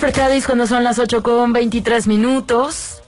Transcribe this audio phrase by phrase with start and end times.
[0.00, 3.02] Frecadis cuando son las 8 con 23 minutos.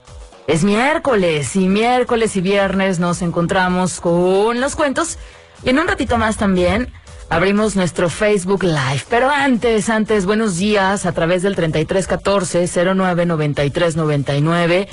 [0.45, 5.17] Es miércoles y miércoles y viernes nos encontramos con los cuentos
[5.63, 6.93] y en un ratito más también
[7.31, 9.05] abrimos nuestro Facebook Live.
[9.09, 14.87] Pero antes, antes, buenos días a través del 3314 099399.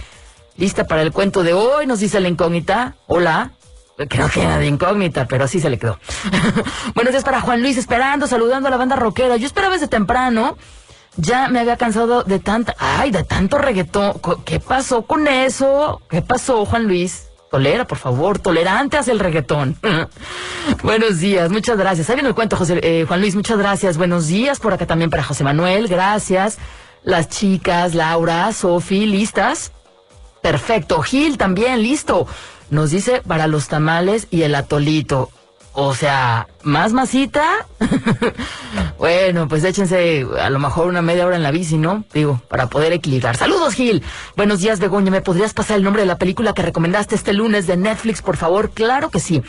[0.56, 2.94] Lista para el cuento de hoy, nos dice la incógnita.
[3.08, 3.50] Hola.
[4.08, 5.98] Creo que era de incógnita, pero así se le quedó.
[6.94, 9.36] buenos días para Juan Luis, esperando, saludando a la banda rockera.
[9.36, 10.56] Yo esperaba desde temprano
[11.20, 14.20] ya me había cansado de tanta, ay, de tanto reggaetón.
[14.44, 16.00] ¿Qué pasó con eso?
[16.08, 17.28] ¿Qué pasó, Juan Luis?
[17.50, 19.76] Tolera, por favor, tolerante hacia el reggaetón.
[20.84, 22.08] Buenos días, muchas gracias.
[22.08, 23.96] Ahí viene el cuento, José, eh, Juan Luis, muchas gracias.
[23.98, 26.58] Buenos días por acá también para José Manuel, gracias.
[27.02, 29.72] Las chicas, Laura, Sofi, ¿listas?
[30.42, 31.02] Perfecto.
[31.02, 32.26] Gil también, listo.
[32.70, 35.30] Nos dice para los tamales y el atolito.
[35.72, 37.44] O sea, ¿más masita?
[38.98, 42.04] bueno, pues échense a lo mejor una media hora en la bici, ¿no?
[42.12, 43.36] Digo, para poder equilibrar.
[43.36, 44.02] Saludos, Gil.
[44.36, 45.10] Buenos días, Begoña.
[45.10, 48.36] ¿Me podrías pasar el nombre de la película que recomendaste este lunes de Netflix, por
[48.36, 48.70] favor?
[48.70, 49.42] Claro que sí.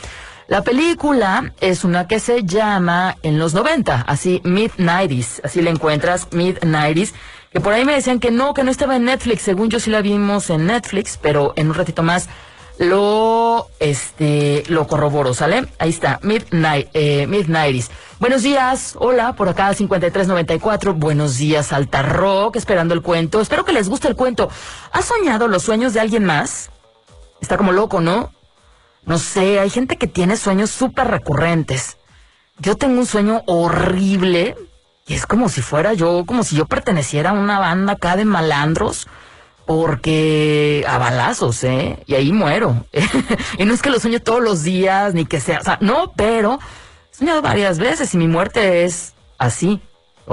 [0.48, 6.30] La película es una que se llama En los 90, así Mid-90s, así la encuentras,
[6.32, 7.14] Mid-90s,
[7.54, 9.90] que por ahí me decían que no, que no estaba en Netflix, según yo sí
[9.90, 12.28] la vimos en Netflix, pero en un ratito más
[12.82, 15.68] lo este lo corroboro, ¿sale?
[15.78, 17.90] Ahí está, Midnight, eh, Mid-90s.
[18.20, 23.74] Buenos días, hola, por acá 5394, buenos días, Alta Rock, esperando el cuento, espero que
[23.74, 24.50] les guste el cuento.
[24.92, 26.72] ¿Has soñado los sueños de alguien más?
[27.40, 28.32] Está como loco, ¿no?
[29.06, 31.98] No sé, hay gente que tiene sueños súper recurrentes.
[32.58, 34.56] Yo tengo un sueño horrible
[35.08, 38.26] y es como si fuera yo, como si yo perteneciera a una banda acá de
[38.26, 39.08] malandros,
[39.66, 42.04] porque a balazos, ¿eh?
[42.06, 42.86] Y ahí muero.
[43.58, 46.14] y no es que lo sueño todos los días, ni que sea, o sea, no,
[46.16, 46.60] pero
[47.12, 49.82] he soñado varias veces y mi muerte es así.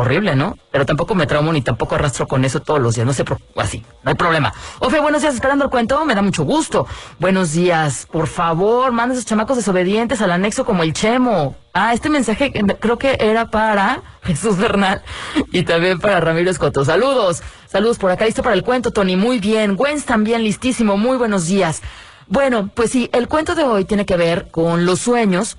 [0.00, 0.56] Horrible, ¿no?
[0.70, 3.04] Pero tampoco me traumo ni tampoco arrastro con eso todos los días.
[3.04, 3.24] No sé,
[3.56, 4.54] así, no hay problema.
[4.78, 6.04] Ofe, buenos días, esperando el cuento.
[6.04, 6.86] Me da mucho gusto.
[7.18, 8.06] Buenos días.
[8.08, 11.56] Por favor, manda esos chamacos desobedientes al anexo como el Chemo.
[11.72, 15.02] Ah, este mensaje creo que era para Jesús Bernal
[15.50, 16.84] y también para Ramiro Escoto.
[16.84, 17.42] Saludos.
[17.66, 18.24] Saludos por acá.
[18.24, 19.16] Listo para el cuento, Tony.
[19.16, 19.74] Muy bien.
[19.74, 20.96] Gwen también listísimo.
[20.96, 21.82] Muy buenos días.
[22.28, 25.56] Bueno, pues sí, el cuento de hoy tiene que ver con los sueños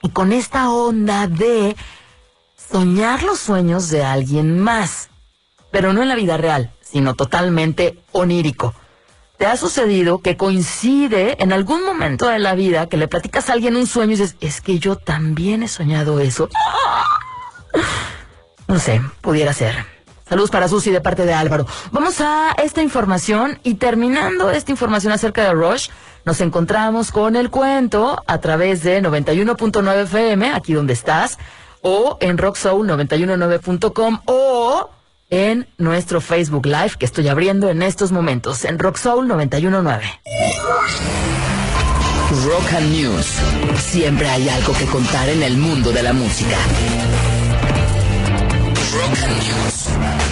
[0.00, 1.74] y con esta onda de
[2.74, 5.08] soñar los sueños de alguien más,
[5.70, 8.74] pero no en la vida real, sino totalmente onírico.
[9.36, 13.52] ¿Te ha sucedido que coincide en algún momento de la vida que le platicas a
[13.52, 16.48] alguien un sueño y dices, es que yo también he soñado eso?
[18.66, 19.86] No sé, pudiera ser.
[20.28, 21.66] Saludos para Susi de parte de Álvaro.
[21.92, 25.90] Vamos a esta información y terminando esta información acerca de Rush,
[26.24, 31.38] nos encontramos con el cuento a través de 91.9 FM, aquí donde estás,
[31.84, 34.90] o en rocksoul919.com o
[35.30, 40.04] en nuestro Facebook Live que estoy abriendo en estos momentos en Rocksoul 919.
[42.46, 43.26] Rock and News.
[43.78, 46.56] Siempre hay algo que contar en el mundo de la música.
[48.92, 50.23] Rock and News.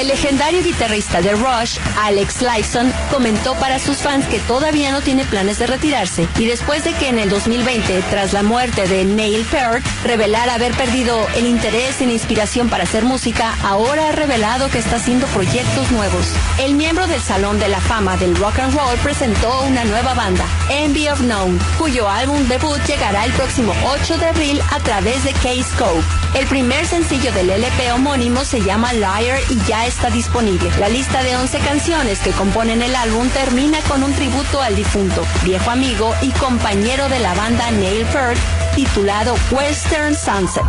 [0.00, 5.26] El legendario guitarrista de Rush, Alex Lifeson, comentó para sus fans que todavía no tiene
[5.26, 9.44] planes de retirarse y después de que en el 2020, tras la muerte de Neil
[9.50, 14.70] Peart, revelara haber perdido el interés y la inspiración para hacer música, ahora ha revelado
[14.70, 16.28] que está haciendo proyectos nuevos.
[16.58, 20.46] El miembro del Salón de la Fama del Rock and Roll presentó una nueva banda,
[20.70, 25.34] Envy of Known, cuyo álbum debut llegará el próximo 8 de abril a través de
[25.34, 26.02] K-Scope.
[26.34, 30.70] El primer sencillo del LP homónimo se llama Liar y ya está disponible.
[30.78, 35.26] La lista de 11 canciones que componen el álbum termina con un tributo al difunto,
[35.44, 38.38] viejo amigo y compañero de la banda Neil Peart,
[38.76, 40.62] titulado Western Sunset.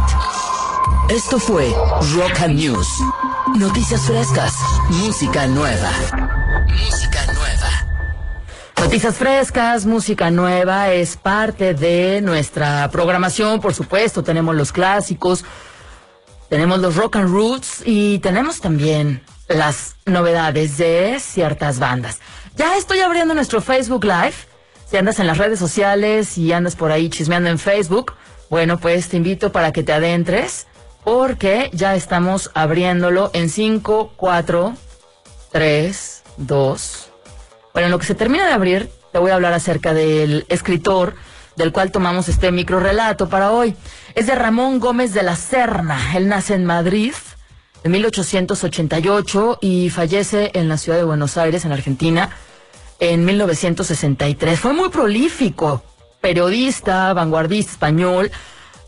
[1.10, 1.70] Esto fue
[2.16, 2.88] Rock and News.
[3.56, 4.54] Noticias frescas,
[4.90, 5.92] música nueva.
[6.68, 7.70] Música nueva.
[8.82, 14.24] Noticias frescas, música nueva, es parte de nuestra programación, por supuesto.
[14.24, 15.46] Tenemos los clásicos,
[16.52, 22.20] tenemos los rock and roots y tenemos también las novedades de ciertas bandas.
[22.58, 24.34] Ya estoy abriendo nuestro Facebook Live.
[24.86, 28.16] Si andas en las redes sociales y andas por ahí chismeando en Facebook,
[28.50, 30.68] bueno, pues te invito para que te adentres
[31.06, 34.76] porque ya estamos abriéndolo en 5, 4,
[35.54, 37.10] 3, 2.
[37.72, 41.16] Bueno, en lo que se termina de abrir, te voy a hablar acerca del escritor
[41.56, 43.76] del cual tomamos este micro relato para hoy.
[44.16, 46.16] Es de Ramón Gómez de la Serna.
[46.16, 47.14] Él nace en Madrid
[47.84, 52.30] en 1888 y fallece en la ciudad de Buenos Aires, en Argentina,
[53.00, 54.60] en 1963.
[54.60, 55.84] Fue muy prolífico,
[56.22, 58.32] periodista, vanguardista español,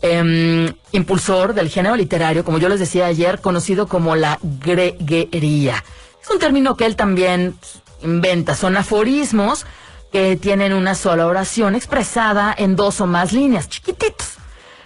[0.00, 5.82] em, impulsor del género literario, como yo les decía ayer, conocido como la greguería.
[6.22, 7.56] Es un término que él también
[8.02, 9.66] inventa, son aforismos
[10.14, 14.34] que tienen una sola oración expresada en dos o más líneas, chiquititos,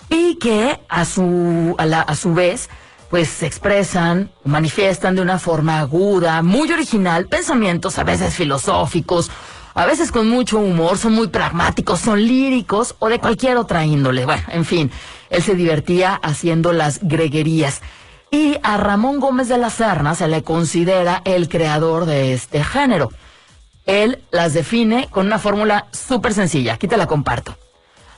[0.09, 2.71] y que a su, a, la, a su vez
[3.11, 9.31] pues se expresan, manifiestan de una forma aguda, muy original, pensamientos a veces filosóficos,
[9.75, 14.25] a veces con mucho humor, son muy pragmáticos, son líricos o de cualquier otra índole.
[14.25, 14.91] Bueno, en fin,
[15.29, 17.83] él se divertía haciendo las greguerías.
[18.31, 23.11] Y a Ramón Gómez de la Serna se le considera el creador de este género.
[23.88, 26.75] Él las define con una fórmula súper sencilla.
[26.75, 27.56] Aquí te la comparto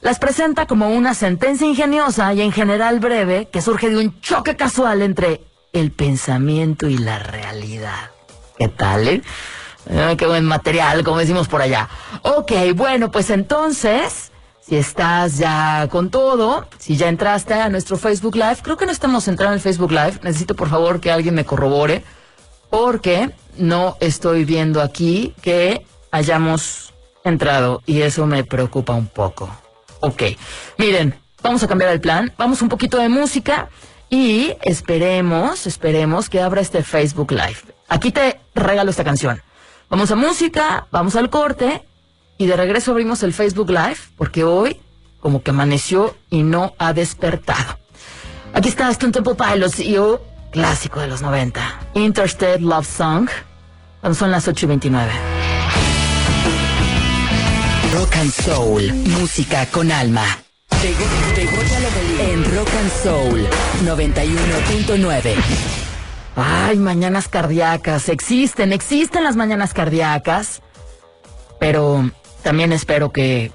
[0.02, 4.56] las presenta como una sentencia ingeniosa y en general breve que surge de un choque
[4.56, 8.10] casual entre el pensamiento y la realidad.
[8.58, 9.22] ¿Qué tal, eh?
[10.16, 11.88] Qué buen material, como decimos por allá.
[12.22, 14.30] Ok, bueno, pues entonces,
[14.60, 18.92] si estás ya con todo, si ya entraste a nuestro Facebook Live, creo que no
[18.92, 22.04] estamos entrando en el Facebook Live, necesito por favor que alguien me corrobore,
[22.70, 26.94] porque no estoy viendo aquí que hayamos
[27.24, 29.50] entrado y eso me preocupa un poco.
[30.00, 30.22] Ok,
[30.78, 33.68] miren, vamos a cambiar el plan, vamos un poquito de música
[34.08, 37.58] y esperemos, esperemos que abra este Facebook Live.
[37.88, 39.42] Aquí te regalo esta canción.
[39.88, 41.82] Vamos a música, vamos al corte
[42.38, 44.80] y de regreso abrimos el Facebook Live porque hoy
[45.20, 47.78] como que amaneció y no ha despertado.
[48.52, 51.60] Aquí está Stone Temple Pilots y yo, clásico de los 90.
[51.94, 53.28] Interstate Love Song.
[54.00, 55.10] Cuando son las 8 y 29.
[57.92, 60.24] Rock and Soul, música con alma.
[62.20, 63.48] En Rock and Soul
[63.84, 65.34] 91.9.
[66.36, 68.08] Ay, mañanas cardíacas.
[68.08, 70.62] Existen, existen las mañanas cardíacas.
[71.58, 72.10] Pero
[72.42, 73.52] también espero que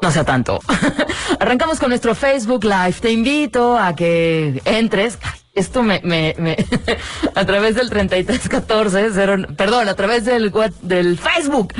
[0.00, 0.60] no sea tanto.
[1.40, 2.94] Arrancamos con nuestro Facebook Live.
[3.00, 5.18] Te invito a que entres.
[5.56, 6.56] Esto me, me, me
[7.34, 11.72] a través del 3314, perdón, a través del, del Facebook.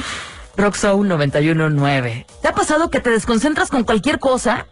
[0.56, 2.26] Rock 919.
[2.40, 4.66] ¿Te ha pasado que te desconcentras con cualquier cosa?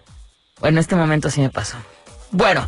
[0.58, 1.76] Bueno, en este momento sí me pasó.
[2.30, 2.66] Bueno,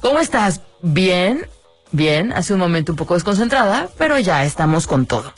[0.00, 0.62] ¿cómo estás?
[0.80, 1.46] Bien,
[1.92, 2.32] bien.
[2.32, 5.34] Hace un momento un poco desconcentrada, pero ya estamos con todo.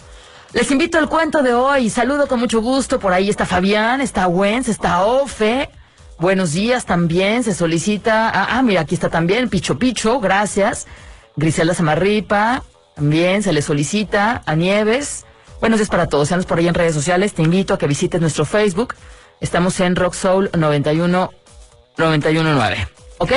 [0.53, 1.91] Les invito al cuento de hoy.
[1.91, 3.01] Saludo con mucho gusto.
[3.01, 5.69] Por ahí está Fabián, está Wens, está Ofe.
[6.19, 7.45] Buenos días también.
[7.45, 8.31] Se solicita.
[8.31, 10.19] Ah, ah, mira, aquí está también Picho Picho.
[10.19, 10.87] Gracias.
[11.37, 12.63] Griselda Samarripa.
[12.95, 15.27] También se le solicita a Nieves.
[15.61, 16.29] Buenos días para todos.
[16.29, 17.35] Sean por ahí en redes sociales.
[17.35, 18.95] Te invito a que visites nuestro Facebook.
[19.41, 21.31] Estamos en Rock Soul 91
[21.99, 22.89] 919.
[23.19, 23.33] ¿Ok?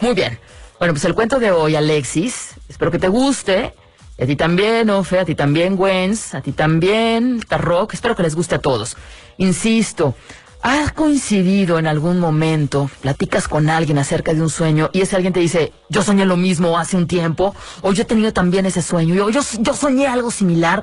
[0.00, 0.40] Muy bien.
[0.80, 2.54] Bueno, pues el cuento de hoy, Alexis.
[2.68, 3.74] Espero que te guste.
[4.18, 7.94] Y a ti también, Ofe, a ti también, Gwen's, a ti también, Tarrock.
[7.94, 8.96] Espero que les guste a todos.
[9.36, 10.16] Insisto,
[10.68, 15.32] ¿has coincidido en algún momento, platicas con alguien acerca de un sueño y ese alguien
[15.32, 18.82] te dice, yo soñé lo mismo hace un tiempo, o yo he tenido también ese
[18.82, 20.82] sueño, o yo, yo soñé algo similar?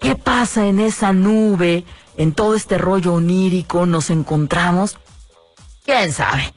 [0.00, 1.84] ¿Qué pasa en esa nube?
[2.16, 4.96] En todo este rollo onírico nos encontramos.
[5.84, 6.52] ¿Quién sabe?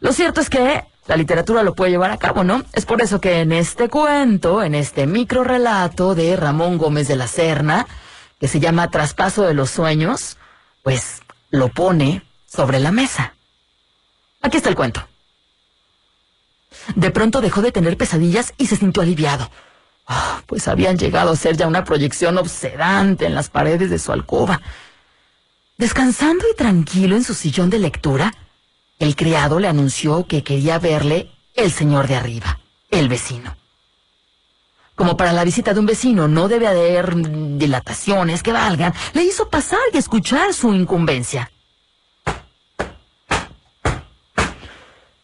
[0.00, 2.64] Lo cierto es que la literatura lo puede llevar a cabo, ¿no?
[2.72, 7.16] Es por eso que en este cuento, en este micro relato de Ramón Gómez de
[7.16, 7.86] la Serna,
[8.40, 10.36] que se llama Traspaso de los Sueños,
[10.82, 13.34] pues lo pone sobre la mesa.
[14.42, 15.06] Aquí está el cuento.
[16.94, 19.50] De pronto dejó de tener pesadillas y se sintió aliviado.
[20.06, 24.12] Ah, pues habían llegado a ser ya una proyección obsedante en las paredes de su
[24.12, 24.60] alcoba.
[25.78, 28.32] Descansando y tranquilo en su sillón de lectura,
[28.98, 32.60] el criado le anunció que quería verle el señor de arriba,
[32.90, 33.56] el vecino.
[34.96, 37.14] Como para la visita de un vecino no debe haber
[37.58, 41.50] dilataciones que valgan, le hizo pasar y escuchar su incumbencia.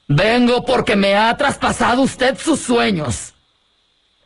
[0.07, 3.33] Vengo porque me ha traspasado usted sus sueños.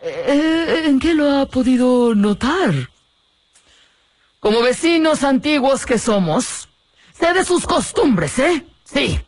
[0.02, 2.90] Eh, ¿En qué lo ha podido notar?
[4.40, 6.68] Como vecinos antiguos que somos,
[7.18, 8.66] sé de sus costumbres, ¿eh?
[8.84, 9.20] Sí.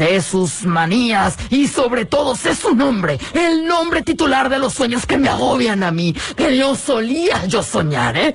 [0.00, 5.04] Sé sus manías y sobre todo sé su nombre, el nombre titular de los sueños
[5.04, 8.32] que me agobian a mí, que yo solía yo soñar, ¿eh?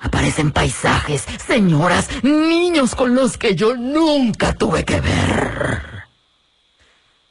[0.00, 5.80] Aparecen paisajes, señoras, niños con los que yo nunca tuve que ver.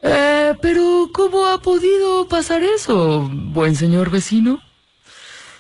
[0.01, 4.62] Eh, pero ¿cómo ha podido pasar eso, buen señor vecino?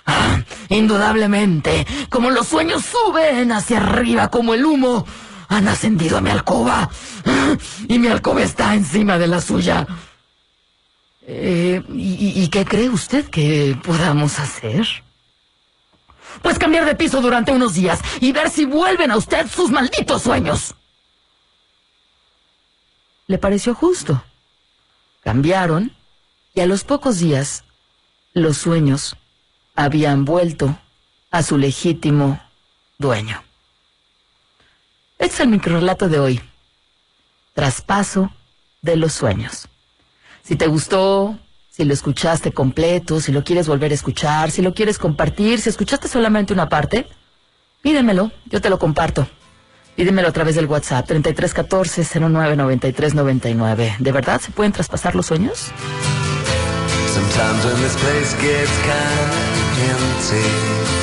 [0.05, 5.05] Ah, indudablemente, como los sueños suben hacia arriba como el humo,
[5.47, 6.89] han ascendido a mi alcoba.
[7.87, 9.85] Y mi alcoba está encima de la suya.
[11.25, 14.87] Eh, ¿y, ¿Y qué cree usted que podamos hacer?
[16.41, 20.23] Pues cambiar de piso durante unos días y ver si vuelven a usted sus malditos
[20.23, 20.75] sueños.
[23.27, 24.23] Le pareció justo.
[25.23, 25.95] Cambiaron
[26.53, 27.63] y a los pocos días
[28.33, 29.15] los sueños
[29.75, 30.77] habían vuelto
[31.31, 32.41] a su legítimo
[32.97, 33.41] dueño.
[35.17, 36.41] Este es el microrelato de hoy.
[37.53, 38.31] Traspaso
[38.81, 39.67] de los sueños.
[40.43, 41.37] Si te gustó,
[41.69, 45.69] si lo escuchaste completo, si lo quieres volver a escuchar, si lo quieres compartir, si
[45.69, 47.07] escuchaste solamente una parte,
[47.81, 49.27] pídemelo, yo te lo comparto.
[49.95, 53.95] Pídemelo a través del WhatsApp 3314 099399.
[53.99, 55.71] ¿De verdad se pueden traspasar los sueños?
[57.13, 61.02] Sometimes when this place gets kind of.